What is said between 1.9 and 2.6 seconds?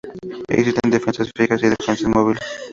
móviles.